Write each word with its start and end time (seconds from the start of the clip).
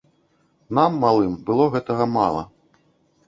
Нам, 0.77 0.95
малым, 1.03 1.35
было 1.49 1.67
гэтага 1.75 2.07
мала. 2.15 2.43